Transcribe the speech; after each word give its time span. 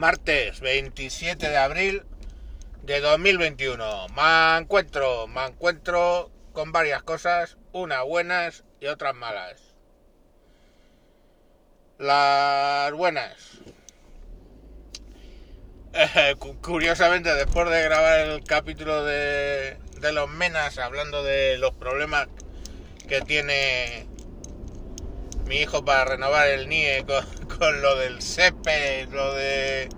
martes 0.00 0.60
27 0.60 1.46
de 1.46 1.56
abril 1.58 2.04
de 2.84 3.00
2021. 3.00 4.06
Me 4.08 4.56
encuentro, 4.56 5.26
me 5.26 5.44
encuentro 5.44 6.30
con 6.54 6.72
varias 6.72 7.02
cosas, 7.02 7.58
unas 7.72 8.02
buenas 8.04 8.64
y 8.80 8.86
otras 8.86 9.14
malas. 9.14 9.60
Las 11.98 12.92
buenas. 12.92 13.58
Eh, 15.92 16.34
curiosamente, 16.62 17.34
después 17.34 17.68
de 17.68 17.82
grabar 17.82 18.20
el 18.20 18.42
capítulo 18.44 19.04
de, 19.04 19.76
de 20.00 20.12
los 20.12 20.30
Menas, 20.30 20.78
hablando 20.78 21.22
de 21.22 21.58
los 21.58 21.74
problemas 21.74 22.26
que 23.06 23.20
tiene 23.20 24.06
mi 25.44 25.56
hijo 25.56 25.84
para 25.84 26.06
renovar 26.06 26.48
el 26.48 26.70
NIE 26.70 27.04
con, 27.04 27.39
lo 27.68 27.96
del 27.96 28.22
SEPE, 28.22 29.06
lo 29.12 29.34
de 29.34 29.88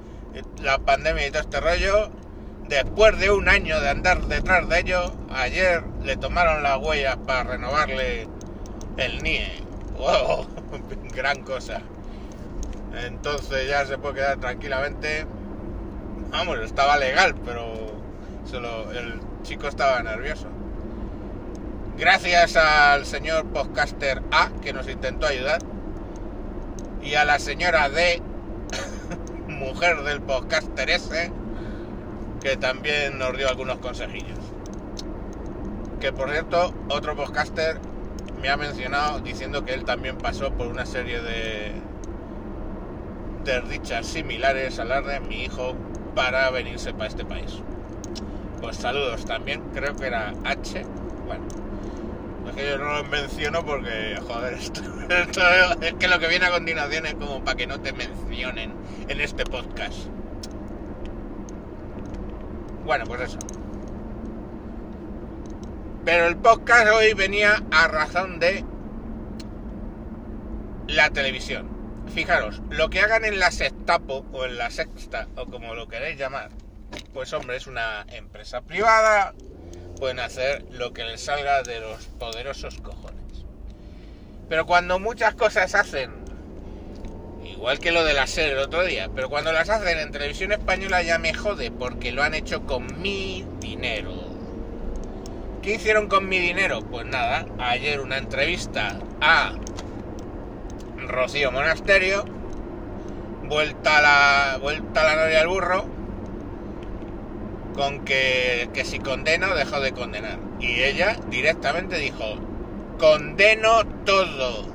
la 0.62 0.79
pandemia 0.79 1.29
y 1.29 1.30
todo 1.30 1.43
este 1.43 1.61
rollo, 1.61 2.11
después 2.69 3.19
de 3.21 3.30
un 3.30 3.48
año 3.48 3.80
de 3.80 3.88
andar 3.88 4.27
detrás 4.27 4.69
de 4.69 4.80
ello, 4.80 5.15
ayer 5.30 5.85
le 6.02 6.16
tomaron 6.16 6.62
las 6.65 6.79
huellas 6.79 7.16
para 7.25 7.45
renovarle 7.45 8.27
el 8.97 9.23
NIE. 9.23 9.62
¡Wow! 9.97 10.48
Gran 11.15 11.43
cosa. 11.43 11.83
Entonces 13.07 13.69
ya 13.69 13.87
se 13.87 13.97
puede 13.97 14.16
quedar 14.16 14.41
tranquilamente. 14.41 15.24
Vamos, 16.30 16.59
estaba 16.59 16.97
legal, 16.97 17.35
pero 17.45 17.93
solo 18.45 18.91
el 18.91 19.21
chico 19.45 19.69
estaba 19.69 20.02
nervioso. 20.02 20.49
Gracias 21.97 22.57
al 22.57 23.07
señor 23.07 23.47
podcaster 23.47 24.21
A 24.33 24.51
que 24.63 24.73
nos 24.73 24.88
intentó 24.88 25.27
ayudar 25.27 25.60
y 27.02 27.15
a 27.15 27.24
la 27.24 27.38
señora 27.38 27.88
D, 27.88 28.23
mujer 29.48 30.02
del 30.02 30.20
podcaster 30.20 30.91
S, 30.91 31.32
que 32.40 32.57
también 32.57 33.18
nos 33.18 33.37
dio 33.37 33.49
algunos 33.49 33.79
consejillos. 33.79 34.38
Que 36.01 36.12
por 36.12 36.30
cierto, 36.30 36.74
otro 36.88 37.15
podcaster 37.16 37.79
me 38.40 38.49
ha 38.49 38.57
mencionado 38.57 39.21
diciendo 39.21 39.65
que 39.65 39.73
él 39.74 39.85
también 39.85 40.18
pasó 40.18 40.52
por 40.52 40.66
una 40.66 40.85
serie 40.85 41.21
de 41.21 41.73
desdichas 43.45 44.07
similares 44.07 44.79
a 44.79 44.84
las 44.84 45.07
de 45.07 45.21
mi 45.21 45.45
hijo 45.45 45.74
para 46.15 46.51
venirse 46.51 46.93
para 46.93 47.07
este 47.07 47.24
país. 47.24 47.59
Pues 48.60 48.77
saludos 48.77 49.24
también, 49.24 49.60
creo 49.74 49.95
que 49.96 50.07
era 50.07 50.32
H. 50.45 50.84
Bueno, 51.27 51.45
que 52.55 52.69
yo 52.69 52.79
no 52.79 52.93
lo 52.95 53.05
menciono 53.05 53.65
porque, 53.65 54.21
joder, 54.27 54.55
esto, 54.59 54.83
es 55.81 55.95
que 55.95 56.09
lo 56.09 56.19
que 56.19 56.29
viene 56.29 56.47
a 56.47 56.51
continuación 56.51 57.07
es 57.07 57.15
como 57.15 57.45
para 57.45 57.57
que 57.57 57.67
no 57.67 57.81
te 57.81 57.93
mencionen 57.93 58.73
en 59.09 59.21
este 59.21 59.45
podcast. 59.45 60.07
Bueno, 62.85 63.05
pues 63.07 63.21
eso. 63.23 63.39
Pero 66.05 66.27
el 66.27 66.37
podcast 66.37 66.89
hoy 66.89 67.15
venía 67.15 67.62
a 67.71 67.87
razón 67.87 68.41
de 68.41 68.65
la 70.89 71.11
televisión. 71.11 71.71
Fijaros, 72.12 72.61
lo 72.71 72.91
que 72.91 73.00
hagan 73.00 73.25
en 73.25 73.39
la 73.39 73.50
sextapo 73.50 74.27
o 74.33 74.45
en 74.45 74.59
la 74.59 74.71
sexta 74.71 75.28
o 75.37 75.47
como 75.47 75.75
lo 75.75 75.89
queréis 75.89 76.19
llamar, 76.19 76.50
pues 77.15 77.33
hombre, 77.33 77.56
es 77.56 77.67
una 77.67 78.05
empresa 78.09 78.62
privada, 78.62 79.33
pueden 80.03 80.19
hacer 80.19 80.65
lo 80.72 80.93
que 80.93 81.05
les 81.05 81.21
salga 81.21 81.62
de 81.62 81.78
los 81.78 82.06
poderosos 82.19 82.81
cojones. 82.81 83.45
Pero 84.49 84.67
cuando 84.67 84.99
muchas 84.99 85.37
cosas 85.37 85.77
hacen, 85.77 86.11
igual 87.45 87.78
que 87.78 87.93
lo 87.93 88.03
de 88.03 88.12
la 88.12 88.27
serie 88.27 88.55
el 88.55 88.59
otro 88.59 88.83
día, 88.83 89.11
pero 89.15 89.31
cuando 89.31 89.53
las 89.53 89.71
hacen 89.71 90.00
en 90.00 90.11
televisión 90.11 90.50
española 90.50 91.03
ya 91.03 91.21
me 91.21 91.33
jode 91.33 91.71
porque 91.71 92.11
lo 92.11 92.25
han 92.25 92.34
hecho 92.34 92.67
con 92.67 93.00
mi 93.00 93.47
dinero. 93.61 94.12
¿Qué 95.62 95.75
hicieron 95.75 96.09
con 96.09 96.29
mi 96.29 96.41
dinero? 96.41 96.81
Pues 96.81 97.07
nada, 97.07 97.47
ayer 97.61 98.01
una 98.01 98.19
entrevista 98.19 98.99
a 99.21 99.53
Rocío 100.99 101.53
Monasterio, 101.53 102.25
vuelta 103.45 103.99
a 103.99 104.03
la, 104.03 104.59
vuelta 104.59 105.05
la 105.05 105.15
noria 105.15 105.43
al 105.43 105.47
burro, 105.47 105.92
con 107.75 108.05
que, 108.05 108.69
si 108.84 108.99
condeno, 108.99 109.55
dejo 109.55 109.81
de 109.81 109.93
condenar. 109.93 110.38
Y 110.60 110.83
ella 110.83 111.16
directamente 111.28 111.97
dijo, 111.99 112.37
condeno 112.99 113.84
todos 114.05 114.66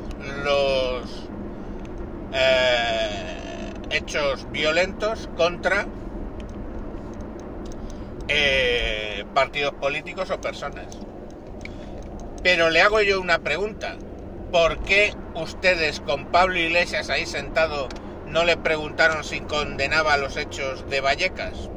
los 0.44 1.30
eh, 2.34 3.72
hechos 3.90 4.52
violentos 4.52 5.30
contra 5.38 5.88
eh, 8.28 9.25
partidos 9.34 9.74
políticos 9.75 10.30
o 10.31 10.41
personas. 10.41 10.97
Pero 12.44 12.69
le 12.69 12.81
hago 12.81 13.02
yo 13.02 13.22
una 13.22 13.40
pregunta. 13.40 13.96
¿Por 14.52 14.80
qué 14.80 15.13
ustedes 15.36 16.00
con 16.00 16.28
Pablo 16.28 16.57
Iglesias 16.57 17.09
ahí 17.09 17.25
sentado 17.25 17.90
no 18.28 18.46
le 18.46 18.56
preguntaron 18.56 19.24
si 19.24 19.41
condenaba 19.41 20.18
los 20.18 20.38
hechos 20.38 20.90
de 20.90 21.02
Vallecas? 21.02 21.69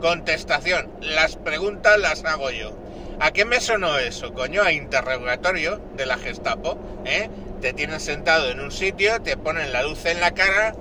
Contestación. 0.00 0.90
Las 1.00 1.36
preguntas 1.36 1.98
las 1.98 2.24
hago 2.24 2.50
yo. 2.50 2.72
¿A 3.18 3.30
qué 3.30 3.44
me 3.44 3.60
sonó 3.60 3.98
eso, 3.98 4.34
coño? 4.34 4.62
A 4.62 4.72
interrogatorio 4.72 5.80
de 5.96 6.06
la 6.06 6.18
Gestapo, 6.18 6.78
¿eh? 7.04 7.30
Te 7.60 7.72
tienen 7.72 8.00
sentado 8.00 8.50
en 8.50 8.60
un 8.60 8.70
sitio, 8.70 9.22
te 9.22 9.38
ponen 9.38 9.72
la 9.72 9.82
luz 9.82 10.04
en 10.04 10.20
la 10.20 10.32
cara, 10.32 10.74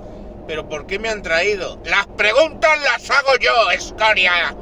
pero 0.46 0.68
¿por 0.68 0.86
qué 0.86 1.00
me 1.00 1.08
han 1.08 1.22
traído? 1.22 1.80
Las 1.86 2.08
preguntas 2.08 2.78
las 2.82 3.10
hago 3.10 3.38
yo, 3.40 3.72
escoria. 3.72 4.54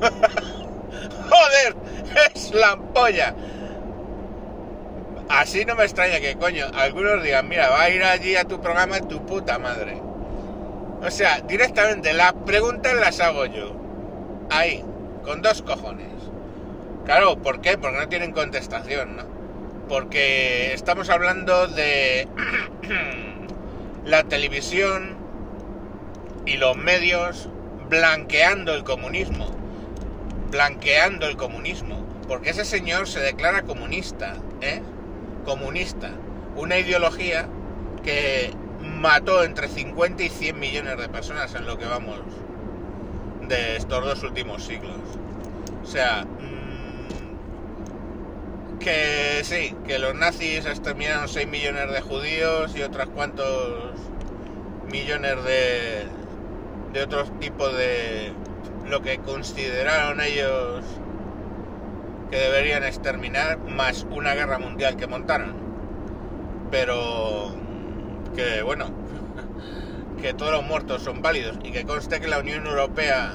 Joder, 1.30 1.76
es 2.34 2.54
la 2.54 2.70
ampolla. 2.70 3.34
Así 5.28 5.66
no 5.66 5.74
me 5.74 5.84
extraña 5.84 6.20
que, 6.20 6.36
coño, 6.36 6.66
algunos 6.74 7.22
digan, 7.22 7.48
mira, 7.48 7.68
va 7.68 7.82
a 7.82 7.90
ir 7.90 8.02
allí 8.02 8.34
a 8.34 8.44
tu 8.44 8.62
programa 8.62 8.98
tu 9.00 9.24
puta 9.26 9.58
madre. 9.58 10.07
O 11.02 11.10
sea, 11.10 11.40
directamente 11.40 12.12
las 12.12 12.32
preguntas 12.32 12.94
las 12.94 13.20
hago 13.20 13.46
yo. 13.46 13.72
Ahí, 14.50 14.84
con 15.24 15.42
dos 15.42 15.62
cojones. 15.62 16.08
Claro, 17.04 17.38
¿por 17.38 17.60
qué? 17.60 17.78
Porque 17.78 17.98
no 17.98 18.08
tienen 18.08 18.32
contestación, 18.32 19.16
¿no? 19.16 19.22
Porque 19.88 20.74
estamos 20.74 21.08
hablando 21.08 21.68
de 21.68 22.26
la 24.04 24.24
televisión 24.24 25.16
y 26.44 26.56
los 26.56 26.76
medios 26.76 27.48
blanqueando 27.88 28.74
el 28.74 28.82
comunismo. 28.82 29.46
Blanqueando 30.50 31.26
el 31.26 31.36
comunismo. 31.36 32.04
Porque 32.26 32.50
ese 32.50 32.64
señor 32.64 33.06
se 33.08 33.20
declara 33.20 33.62
comunista, 33.62 34.34
¿eh? 34.60 34.82
Comunista. 35.44 36.10
Una 36.56 36.78
ideología 36.78 37.48
que 38.02 38.50
mató 38.98 39.44
entre 39.44 39.68
50 39.68 40.24
y 40.24 40.28
100 40.28 40.58
millones 40.58 40.98
de 40.98 41.08
personas 41.08 41.54
en 41.54 41.66
lo 41.66 41.78
que 41.78 41.86
vamos 41.86 42.20
de 43.48 43.76
estos 43.76 44.04
dos 44.04 44.22
últimos 44.24 44.64
siglos. 44.64 44.96
O 45.82 45.86
sea, 45.86 46.24
mm, 46.24 47.18
que 48.78 49.40
sí, 49.44 49.74
que 49.86 49.98
los 49.98 50.14
nazis 50.14 50.66
exterminaron 50.66 51.28
6 51.28 51.48
millones 51.48 51.92
de 51.92 52.00
judíos 52.00 52.76
y 52.76 52.82
otros 52.82 53.08
cuantos 53.08 53.94
millones 54.90 55.44
de, 55.44 56.06
de 56.92 57.02
otros 57.02 57.30
tipos 57.38 57.74
de 57.76 58.32
lo 58.86 59.02
que 59.02 59.18
consideraron 59.18 60.20
ellos 60.20 60.84
que 62.30 62.36
deberían 62.36 62.84
exterminar, 62.84 63.58
más 63.58 64.06
una 64.10 64.34
guerra 64.34 64.58
mundial 64.58 64.96
que 64.96 65.06
montaron. 65.06 65.54
Pero 66.70 67.57
que 68.38 68.62
bueno, 68.62 68.86
que 70.22 70.32
todos 70.32 70.52
los 70.52 70.64
muertos 70.64 71.02
son 71.02 71.22
válidos 71.22 71.58
y 71.64 71.72
que 71.72 71.84
conste 71.84 72.20
que 72.20 72.28
la 72.28 72.38
Unión 72.38 72.68
Europea 72.68 73.34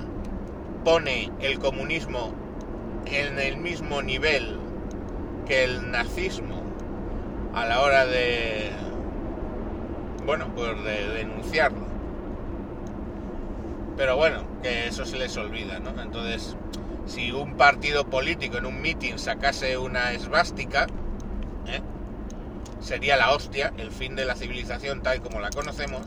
pone 0.85 1.29
el 1.41 1.59
comunismo 1.59 2.33
en 3.05 3.37
el 3.37 3.57
mismo 3.57 4.01
nivel 4.01 4.57
que 5.45 5.65
el 5.65 5.91
nazismo 5.91 6.63
a 7.53 7.65
la 7.65 7.81
hora 7.81 8.05
de 8.05 8.71
bueno 10.25 10.47
pues 10.55 10.81
de 10.85 11.09
denunciarlo 11.09 11.85
pero 13.97 14.15
bueno 14.15 14.43
que 14.63 14.87
eso 14.87 15.05
se 15.05 15.17
les 15.17 15.35
olvida 15.35 15.79
no 15.79 16.01
entonces 16.01 16.55
si 17.05 17.33
un 17.33 17.55
partido 17.57 18.05
político 18.05 18.57
en 18.57 18.65
un 18.65 18.81
meeting 18.81 19.17
sacase 19.17 19.77
una 19.77 20.13
esvástica 20.13 20.87
¿eh? 21.67 21.81
Sería 22.83 23.17
la 23.17 23.31
hostia, 23.31 23.73
el 23.77 23.91
fin 23.91 24.15
de 24.15 24.25
la 24.25 24.35
civilización 24.35 25.01
tal 25.01 25.21
como 25.21 25.39
la 25.39 25.49
conocemos. 25.49 26.05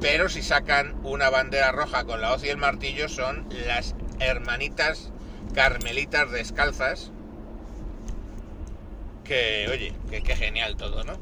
Pero 0.00 0.28
si 0.28 0.42
sacan 0.42 0.96
una 1.04 1.30
bandera 1.30 1.70
roja 1.70 2.04
con 2.04 2.20
la 2.20 2.32
hoz 2.32 2.44
y 2.44 2.48
el 2.48 2.56
martillo 2.56 3.08
son 3.08 3.46
las 3.66 3.94
hermanitas 4.18 5.10
carmelitas 5.54 6.30
descalzas. 6.32 7.12
Que, 9.24 9.68
oye, 9.70 9.94
que, 10.10 10.36
genial 10.36 10.76
todo, 10.76 11.04
¿no? 11.04 11.14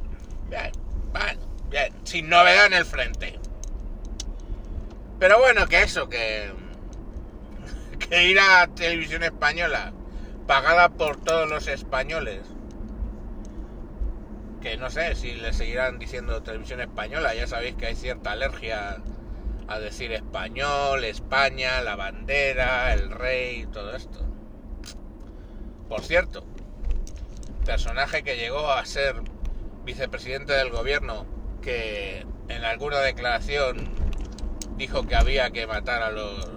Bien, 0.48 0.72
bueno, 1.12 1.40
bien, 1.68 1.92
sin 2.04 2.30
novedad 2.30 2.66
en 2.66 2.72
el 2.72 2.86
frente. 2.86 3.38
Pero 5.18 5.38
bueno, 5.38 5.66
que 5.66 5.82
eso, 5.82 6.08
que, 6.08 6.50
que 8.08 8.24
ir 8.24 8.40
a 8.40 8.66
televisión 8.68 9.22
española, 9.22 9.92
pagada 10.46 10.88
por 10.88 11.22
todos 11.22 11.48
los 11.48 11.68
españoles, 11.68 12.40
que 14.60 14.76
no 14.76 14.90
sé 14.90 15.14
si 15.14 15.32
le 15.32 15.52
seguirán 15.52 15.98
diciendo 15.98 16.42
televisión 16.42 16.80
española, 16.80 17.34
ya 17.34 17.46
sabéis 17.46 17.76
que 17.76 17.86
hay 17.86 17.96
cierta 17.96 18.32
alergia 18.32 18.98
a 19.68 19.78
decir 19.78 20.12
español, 20.12 21.04
España, 21.04 21.80
la 21.80 21.96
bandera, 21.96 22.92
el 22.92 23.10
rey, 23.10 23.66
todo 23.72 23.94
esto. 23.94 24.18
Por 25.88 26.02
cierto, 26.02 26.44
personaje 27.64 28.22
que 28.22 28.36
llegó 28.36 28.70
a 28.70 28.84
ser 28.84 29.16
vicepresidente 29.84 30.52
del 30.52 30.70
gobierno, 30.70 31.26
que 31.62 32.26
en 32.48 32.64
alguna 32.64 32.98
declaración 32.98 33.88
dijo 34.76 35.06
que 35.06 35.14
había 35.14 35.50
que 35.50 35.66
matar 35.66 36.02
a 36.02 36.10
los 36.10 36.48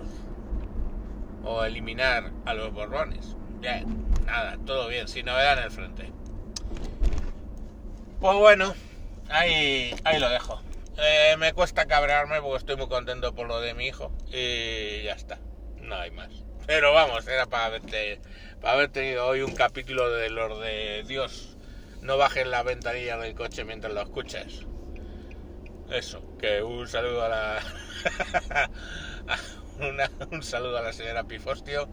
o 1.44 1.64
eliminar 1.64 2.32
a 2.46 2.54
los 2.54 2.74
borbones. 2.74 3.36
Bien, 3.60 4.08
nada, 4.26 4.58
todo 4.66 4.88
bien, 4.88 5.08
sin 5.08 5.26
novedad 5.26 5.60
en 5.60 5.64
el 5.66 5.72
frente. 5.72 6.12
Pues 8.24 8.38
bueno, 8.38 8.74
ahí, 9.28 9.94
ahí 10.06 10.18
lo 10.18 10.30
dejo. 10.30 10.62
Eh, 10.98 11.36
me 11.38 11.52
cuesta 11.52 11.88
cabrearme 11.88 12.40
porque 12.40 12.60
estoy 12.60 12.78
muy 12.78 12.88
contento 12.88 13.36
por 13.36 13.50
lo 13.50 13.60
de 13.60 13.74
mi 13.74 13.88
hijo 13.88 14.14
y 14.32 15.04
ya 15.04 15.12
está, 15.12 15.40
no 15.82 15.98
hay 15.98 16.10
más. 16.12 16.30
Pero 16.66 16.94
vamos, 16.94 17.28
era 17.28 17.48
para 17.48 17.66
haberte, 17.66 18.22
para 18.62 18.76
haber 18.76 18.92
tenido 18.92 19.28
hoy 19.28 19.42
un 19.42 19.54
capítulo 19.54 20.10
de 20.10 20.30
los 20.30 20.58
de 20.62 21.04
Dios, 21.06 21.58
no 22.02 22.16
bajes 22.16 22.48
la 22.48 22.64
ventanilla 22.64 23.18
del 23.18 23.36
coche 23.36 23.66
mientras 23.66 23.94
lo 23.94 24.02
escuches. 24.02 24.68
Eso, 25.92 26.24
que 26.40 26.64
un 26.64 26.88
saludo 26.88 27.26
a 27.26 27.28
la... 27.28 27.60
un 30.32 30.44
saludo 30.44 30.78
a 30.78 30.82
la 30.82 30.94
señora 30.94 31.26
Pifostio, 31.26 31.90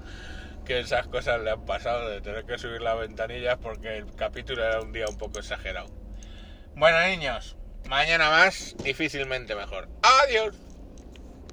que 0.64 0.78
esas 0.78 1.08
cosas 1.08 1.40
le 1.40 1.50
han 1.50 1.64
pasado 1.64 2.08
de 2.08 2.20
tener 2.20 2.44
que 2.44 2.56
subir 2.56 2.82
las 2.82 3.00
ventanillas 3.00 3.58
porque 3.60 3.96
el 3.96 4.14
capítulo 4.14 4.64
era 4.64 4.80
un 4.80 4.92
día 4.92 5.06
un 5.08 5.18
poco 5.18 5.40
exagerado. 5.40 5.99
Bueno, 6.74 7.00
niños, 7.06 7.56
mañana 7.88 8.30
más, 8.30 8.76
difícilmente 8.82 9.54
mejor. 9.54 9.88
Adiós. 10.02 10.69